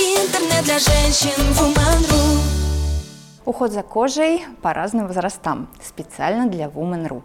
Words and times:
Интернет 0.00 0.64
для 0.64 0.78
женщин 0.78 1.38
Woman.ru 1.52 2.38
Уход 3.44 3.70
за 3.70 3.82
кожей 3.82 4.46
по 4.62 4.72
разным 4.72 5.06
возрастам, 5.06 5.68
специально 5.82 6.46
для 6.46 6.68
Woman.ru. 6.68 7.22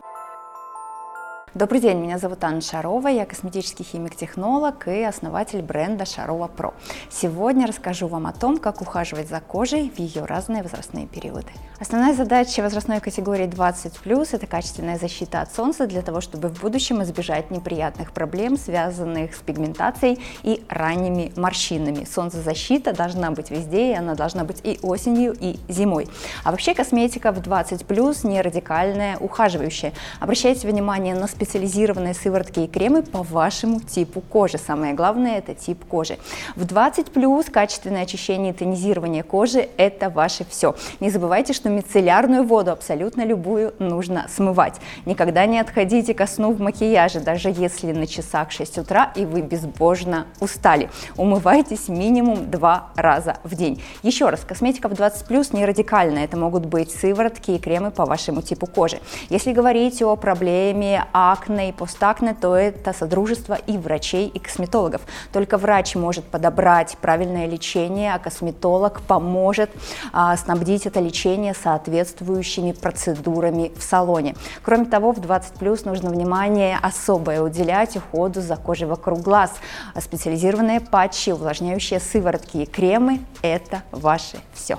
Добрый 1.56 1.80
день, 1.80 2.00
меня 2.00 2.18
зовут 2.18 2.44
Анна 2.44 2.60
Шарова, 2.60 3.08
я 3.08 3.26
косметический 3.26 3.86
химик-технолог 3.86 4.90
и 4.90 5.04
основатель 5.04 5.62
бренда 5.62 6.04
Шарова 6.04 6.50
Про. 6.50 6.74
Сегодня 7.10 7.66
расскажу 7.66 8.08
вам 8.10 8.28
о 8.28 8.34
том, 8.34 8.58
как 8.58 8.82
ухаживать 8.82 9.30
за 9.30 9.40
кожей 9.40 9.90
в 9.90 9.98
ее 9.98 10.26
разные 10.26 10.64
возрастные 10.64 11.08
периоды. 11.08 11.48
Основная 11.80 12.14
задача 12.14 12.62
возрастной 12.62 13.00
категории 13.00 13.48
20+, 13.48 14.28
это 14.34 14.48
качественная 14.48 14.98
защита 14.98 15.40
от 15.40 15.54
солнца 15.54 15.88
для 15.88 16.02
того, 16.02 16.20
чтобы 16.20 16.50
в 16.50 16.60
будущем 16.60 17.02
избежать 17.04 17.52
неприятных 17.52 18.12
проблем, 18.12 18.58
связанных 18.58 19.34
с 19.34 19.40
пигментацией 19.40 20.22
и 20.44 20.62
ранними 20.68 21.32
морщинами. 21.38 22.04
Солнцезащита 22.04 22.92
должна 22.94 23.32
быть 23.32 23.50
везде, 23.50 23.92
и 23.92 23.96
она 23.96 24.16
должна 24.16 24.44
быть 24.44 24.60
и 24.66 24.78
осенью, 24.82 25.34
и 25.40 25.58
зимой. 25.70 26.10
А 26.44 26.52
вообще 26.52 26.74
косметика 26.74 27.32
в 27.32 27.40
20+, 27.40 28.28
не 28.28 28.42
радикальная, 28.42 29.18
ухаживающая. 29.20 29.94
Обращайте 30.20 30.68
внимание 30.68 31.16
на 31.16 31.28
специалистов 31.28 31.45
специализированные 31.46 32.16
сыворотки 32.16 32.62
и 32.62 32.68
кремы 32.68 33.04
по 33.04 33.22
вашему 33.22 33.80
типу 33.80 34.20
кожи. 34.20 34.58
Самое 34.58 34.94
главное– 34.94 35.38
это 35.38 35.54
тип 35.54 35.86
кожи. 35.86 36.18
В 36.56 36.66
20 36.66 37.12
плюс 37.12 37.46
качественное 37.46 38.02
очищение 38.02 38.52
и 38.52 38.56
тонизирование 38.56 39.22
кожи– 39.22 39.70
это 39.78 40.10
ваше 40.10 40.44
все. 40.50 40.76
Не 41.00 41.12
забывайте, 41.12 41.54
что 41.54 41.70
мицеллярную 41.70 42.44
воду, 42.44 42.72
абсолютно 42.72 43.24
любую, 43.24 43.76
нужно 43.78 44.28
смывать. 44.28 44.76
Никогда 45.06 45.46
не 45.46 45.60
отходите 45.60 46.16
ко 46.16 46.26
сну 46.26 46.52
в 46.52 46.60
макияже, 46.60 47.20
даже 47.20 47.50
если 47.50 47.92
на 47.92 48.08
часах 48.08 48.52
6 48.52 48.80
утра 48.80 49.12
и 49.16 49.26
вы 49.26 49.42
безбожно 49.42 50.26
устали. 50.40 50.90
Умывайтесь 51.16 51.88
минимум 51.90 52.50
два 52.50 52.90
раза 52.96 53.38
в 53.44 53.54
день. 53.56 53.84
Еще 54.02 54.30
раз, 54.30 54.42
косметика 54.42 54.90
в 54.90 54.94
20 54.94 55.28
плюс 55.28 55.54
не 55.54 55.64
радикальная. 55.64 56.26
Это 56.26 56.38
могут 56.38 56.66
быть 56.66 56.92
сыворотки 56.92 57.52
и 57.52 57.60
кремы 57.60 57.92
по 57.92 58.06
вашему 58.06 58.42
типу 58.42 58.66
кожи. 58.66 59.00
Если 59.30 59.54
говорить 59.54 60.02
о 60.02 60.16
проблеме 60.16 61.06
а 61.14 61.35
акне 61.36 61.70
и 61.70 61.72
постакне, 61.72 62.36
то 62.40 62.56
это 62.56 62.94
содружество 62.94 63.54
и 63.54 63.78
врачей, 63.78 64.28
и 64.28 64.40
косметологов. 64.40 65.02
Только 65.32 65.58
врач 65.58 65.96
может 65.96 66.26
подобрать 66.26 66.98
правильное 67.02 67.48
лечение, 67.48 68.14
а 68.14 68.20
косметолог 68.20 69.02
поможет 69.02 69.70
а, 70.14 70.36
снабдить 70.38 70.86
это 70.86 71.00
лечение 71.00 71.54
соответствующими 71.54 72.72
процедурами 72.72 73.72
в 73.78 73.84
салоне. 73.84 74.36
Кроме 74.64 74.86
того, 74.86 75.12
в 75.12 75.20
20 75.20 75.54
плюс 75.54 75.86
нужно 75.86 76.10
внимание 76.10 76.78
особое 76.82 77.42
уделять 77.42 77.96
уходу 77.98 78.42
за 78.42 78.56
кожей 78.56 78.88
вокруг 78.88 79.22
глаз. 79.22 79.54
Специализированные 80.00 80.80
патчи, 80.80 81.32
увлажняющие 81.32 82.00
сыворотки 82.00 82.58
и 82.58 82.66
кремы– 82.66 83.20
это 83.42 83.84
ваше 83.92 84.38
все. 84.54 84.78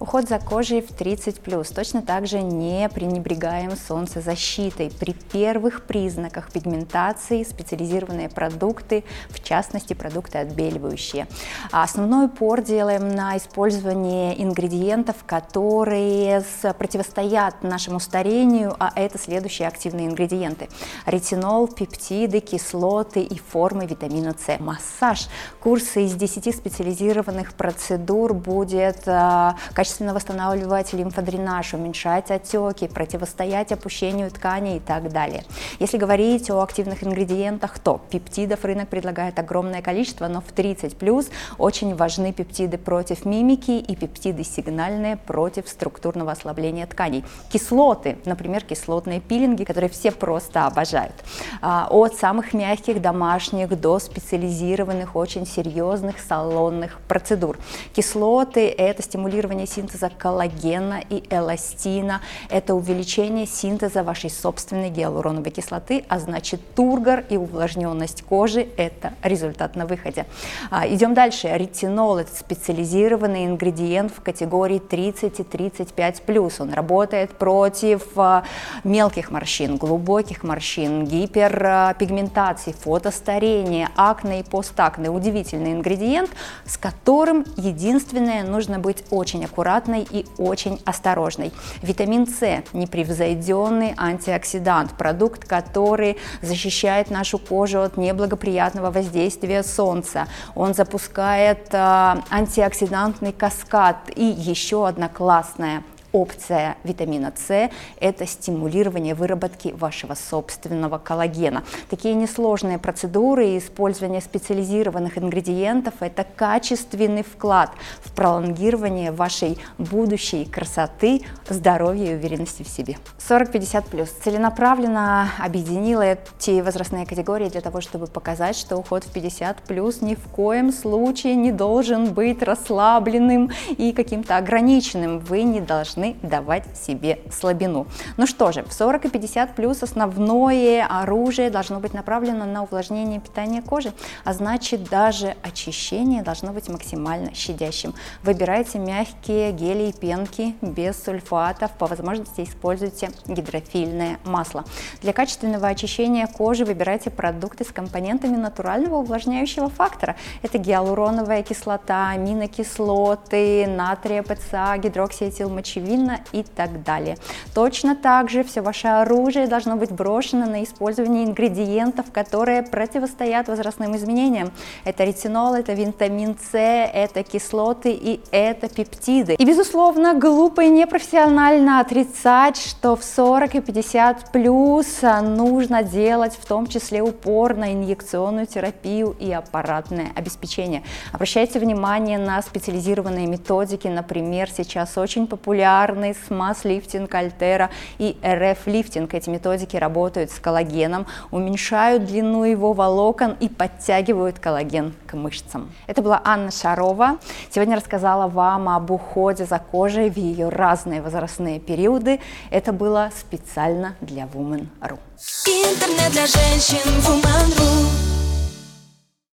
Уход 0.00 0.26
за 0.28 0.38
кожей 0.38 0.80
в 0.80 0.92
30+. 0.92 1.74
Точно 1.74 2.00
так 2.00 2.26
же 2.26 2.40
не 2.40 2.88
пренебрегаем 2.88 3.76
солнцезащитой. 3.76 4.90
При 4.90 5.12
первых 5.12 5.82
признаках 5.82 6.50
пигментации 6.50 7.42
специализированные 7.42 8.30
продукты, 8.30 9.04
в 9.28 9.44
частности 9.44 9.92
продукты 9.92 10.38
отбеливающие. 10.38 11.26
Основной 11.70 12.26
упор 12.26 12.62
делаем 12.62 13.14
на 13.14 13.36
использование 13.36 14.42
ингредиентов, 14.42 15.16
которые 15.26 16.42
противостоят 16.78 17.62
нашему 17.62 18.00
старению, 18.00 18.74
а 18.78 18.92
это 18.96 19.18
следующие 19.18 19.68
активные 19.68 20.06
ингредиенты. 20.06 20.70
Ретинол, 21.04 21.68
пептиды, 21.68 22.40
кислоты 22.40 23.20
и 23.20 23.38
формы 23.38 23.84
витамина 23.84 24.34
С. 24.34 24.58
Массаж. 24.60 25.28
Курсы 25.60 26.06
из 26.06 26.14
10 26.14 26.56
специализированных 26.56 27.52
процедур 27.52 28.32
будет 28.32 29.02
а, 29.06 29.56
качественно 29.74 29.89
качественно 29.90 30.14
восстанавливать 30.14 30.92
лимфодренаж, 30.92 31.74
уменьшать 31.74 32.30
отеки, 32.30 32.86
противостоять 32.86 33.72
опущению 33.72 34.30
тканей 34.30 34.76
и 34.76 34.80
так 34.80 35.10
далее. 35.10 35.42
Если 35.80 35.98
говорить 35.98 36.48
о 36.48 36.62
активных 36.62 37.02
ингредиентах, 37.02 37.80
то 37.80 38.00
пептидов 38.08 38.64
рынок 38.64 38.88
предлагает 38.88 39.40
огромное 39.40 39.82
количество, 39.82 40.28
но 40.28 40.40
в 40.42 40.52
30 40.52 40.96
плюс 40.96 41.28
очень 41.58 41.96
важны 41.96 42.32
пептиды 42.32 42.78
против 42.78 43.24
мимики 43.24 43.72
и 43.72 43.96
пептиды 43.96 44.44
сигнальные 44.44 45.16
против 45.16 45.68
структурного 45.68 46.30
ослабления 46.30 46.86
тканей. 46.86 47.24
Кислоты, 47.52 48.16
например, 48.26 48.62
кислотные 48.62 49.18
пилинги, 49.18 49.64
которые 49.64 49.90
все 49.90 50.12
просто 50.12 50.66
обожают. 50.66 51.16
А, 51.62 51.88
от 51.90 52.14
самых 52.14 52.52
мягких 52.52 53.02
домашних 53.02 53.80
до 53.80 53.98
специализированных, 53.98 55.16
очень 55.16 55.46
серьезных 55.46 56.20
салонных 56.20 57.00
процедур. 57.08 57.58
Кислоты– 57.92 58.68
это 58.78 59.02
стимулирование 59.02 59.66
синтеза 59.80 60.10
коллагена 60.10 61.02
и 61.08 61.22
эластина. 61.30 62.20
Это 62.50 62.74
увеличение 62.74 63.46
синтеза 63.46 64.02
вашей 64.02 64.28
собственной 64.28 64.90
гиалуроновой 64.90 65.50
кислоты, 65.50 66.04
а 66.08 66.18
значит 66.18 66.60
тургор 66.74 67.24
и 67.30 67.36
увлажненность 67.36 68.22
кожи– 68.22 68.68
это 68.76 69.14
результат 69.22 69.76
на 69.76 69.86
выходе. 69.86 70.26
А, 70.70 70.86
идем 70.86 71.14
дальше. 71.14 71.48
Ретинол– 71.48 72.18
это 72.18 72.34
специализированный 72.36 73.46
ингредиент 73.46 74.12
в 74.12 74.20
категории 74.20 74.78
30 74.78 75.40
и 75.40 75.42
35+. 75.42 76.62
Он 76.62 76.72
работает 76.74 77.30
против 77.30 78.02
а, 78.16 78.44
мелких 78.84 79.30
морщин, 79.30 79.76
глубоких 79.76 80.42
морщин, 80.42 81.04
гиперпигментации, 81.04 82.72
фотостарения, 82.72 83.88
акне 83.96 84.40
и 84.40 84.42
постакне. 84.42 85.08
Удивительный 85.10 85.72
ингредиент, 85.72 86.30
с 86.66 86.76
которым 86.76 87.46
единственное 87.56 88.44
нужно 88.44 88.78
быть 88.78 89.04
очень 89.10 89.44
аккуратным 89.44 89.69
аккуратной 89.70 90.06
и 90.10 90.26
очень 90.38 90.80
осторожной. 90.84 91.52
Витамин 91.82 92.26
С– 92.26 92.62
непревзойденный 92.72 93.94
антиоксидант, 93.96 94.92
продукт, 94.92 95.44
который 95.44 96.16
защищает 96.42 97.10
нашу 97.10 97.38
кожу 97.38 97.80
от 97.80 97.96
неблагоприятного 97.96 98.90
воздействия 98.90 99.62
солнца. 99.62 100.26
Он 100.54 100.74
запускает 100.74 101.68
э, 101.72 102.16
антиоксидантный 102.30 103.32
каскад 103.32 103.96
и 104.16 104.24
еще 104.24 104.88
одна 104.88 105.08
классная 105.08 105.82
опция 106.12 106.76
витамина 106.84 107.32
С– 107.36 107.70
это 108.00 108.26
стимулирование 108.26 109.14
выработки 109.14 109.68
вашего 109.68 110.14
собственного 110.14 110.98
коллагена. 110.98 111.62
Такие 111.88 112.14
несложные 112.14 112.78
процедуры 112.78 113.48
и 113.50 113.58
использование 113.58 114.20
специализированных 114.20 115.18
ингредиентов– 115.18 115.94
это 116.00 116.24
качественный 116.36 117.22
вклад 117.22 117.70
в 118.04 118.12
пролонгирование 118.12 119.12
вашей 119.12 119.58
будущей 119.78 120.44
красоты, 120.44 121.22
здоровья 121.48 122.12
и 122.12 122.14
уверенности 122.14 122.62
в 122.62 122.68
себе. 122.68 122.96
40-50+. 123.18 124.08
Целенаправленно 124.22 125.30
объединила 125.38 126.02
эти 126.02 126.60
возрастные 126.60 127.06
категории 127.06 127.48
для 127.48 127.60
того, 127.60 127.80
чтобы 127.80 128.06
показать, 128.06 128.56
что 128.56 128.76
уход 128.76 129.04
в 129.04 129.14
50+, 129.14 130.04
ни 130.04 130.14
в 130.14 130.22
коем 130.28 130.72
случае 130.72 131.34
не 131.34 131.52
должен 131.52 132.12
быть 132.12 132.42
расслабленным 132.42 133.50
и 133.76 133.92
каким-то 133.92 134.36
ограниченным. 134.36 135.18
Вы 135.20 135.42
не 135.42 135.60
должны 135.60 135.99
должны 136.00 136.16
давать 136.22 136.64
себе 136.76 137.20
слабину. 137.30 137.86
Ну 138.16 138.26
что 138.26 138.52
же, 138.52 138.62
в 138.62 138.72
40 138.72 139.06
и 139.06 139.08
50 139.08 139.54
плюс 139.54 139.82
основное 139.82 140.86
оружие 140.86 141.50
должно 141.50 141.80
быть 141.80 141.94
направлено 141.94 142.46
на 142.46 142.62
увлажнение 142.62 143.20
питания 143.20 143.62
кожи, 143.62 143.92
а 144.24 144.32
значит 144.32 144.84
даже 144.84 145.36
очищение 145.42 146.22
должно 146.22 146.52
быть 146.52 146.68
максимально 146.68 147.34
щадящим. 147.34 147.94
Выбирайте 148.22 148.78
мягкие 148.78 149.52
гели 149.52 149.90
и 149.90 149.92
пенки 149.92 150.54
без 150.62 151.02
сульфатов, 151.02 151.72
по 151.72 151.86
возможности 151.86 152.42
используйте 152.42 153.10
гидрофильное 153.26 154.18
масло. 154.24 154.64
Для 155.02 155.12
качественного 155.12 155.68
очищения 155.68 156.26
кожи 156.26 156.64
выбирайте 156.64 157.10
продукты 157.10 157.64
с 157.64 157.68
компонентами 157.68 158.36
натурального 158.36 158.96
увлажняющего 158.96 159.68
фактора. 159.68 160.16
Это 160.42 160.58
гиалуроновая 160.58 161.42
кислота, 161.42 162.10
аминокислоты, 162.10 163.66
натрия 163.66 164.22
ПЦА, 164.22 164.76
гидроксиэтилмочевин, 164.78 165.89
вина 165.90 166.20
и 166.32 166.42
так 166.42 166.82
далее. 166.82 167.16
Точно 167.54 167.94
так 167.96 168.30
же 168.30 168.42
все 168.44 168.60
ваше 168.60 168.88
оружие 168.88 169.46
должно 169.46 169.76
быть 169.76 169.90
брошено 169.90 170.46
на 170.46 170.62
использование 170.62 171.24
ингредиентов, 171.24 172.06
которые 172.12 172.62
противостоят 172.62 173.48
возрастным 173.48 173.96
изменениям. 173.96 174.52
Это 174.84 175.04
ретинол, 175.04 175.54
это 175.54 175.72
витамин 175.72 176.36
С, 176.52 176.58
это 176.58 177.22
кислоты 177.22 177.92
и 177.92 178.20
это 178.30 178.68
пептиды. 178.68 179.34
И, 179.34 179.44
безусловно, 179.44 180.14
глупо 180.14 180.62
и 180.62 180.68
непрофессионально 180.68 181.80
отрицать, 181.80 182.56
что 182.56 182.96
в 182.96 183.04
40 183.04 183.54
и 183.56 183.60
50 183.60 184.32
плюс 184.32 185.02
нужно 185.22 185.82
делать 185.82 186.34
в 186.34 186.46
том 186.46 186.66
числе 186.66 187.02
упор 187.02 187.56
на 187.56 187.72
инъекционную 187.72 188.46
терапию 188.46 189.16
и 189.18 189.32
аппаратное 189.32 190.12
обеспечение. 190.14 190.82
Обращайте 191.12 191.58
внимание 191.58 192.18
на 192.18 192.42
специализированные 192.42 193.26
методики, 193.26 193.88
например, 193.88 194.50
сейчас 194.50 194.96
очень 194.98 195.26
популярны 195.26 195.79
ударный, 195.80 196.14
смаз-лифтинг, 196.14 197.14
альтера 197.14 197.70
и 197.98 198.16
РФ-лифтинг. 198.24 199.14
Эти 199.14 199.30
методики 199.30 199.76
работают 199.76 200.30
с 200.30 200.38
коллагеном, 200.38 201.06
уменьшают 201.30 202.04
длину 202.04 202.44
его 202.44 202.72
волокон 202.72 203.36
и 203.40 203.48
подтягивают 203.48 204.38
коллаген 204.38 204.94
к 205.06 205.14
мышцам. 205.14 205.72
Это 205.86 206.02
была 206.02 206.20
Анна 206.24 206.50
Шарова. 206.50 207.18
Сегодня 207.50 207.76
рассказала 207.76 208.28
вам 208.28 208.68
об 208.68 208.90
уходе 208.90 209.44
за 209.44 209.58
кожей 209.58 210.10
в 210.10 210.16
ее 210.16 210.48
разные 210.48 211.00
возрастные 211.02 211.60
периоды. 211.60 212.20
Это 212.50 212.72
было 212.72 213.10
специально 213.18 213.94
для 214.00 214.24
Woman.ru. 214.24 214.98
Интернет 215.46 216.12
для 216.12 216.26
женщин 216.26 216.86
Woman.ru 217.00 218.09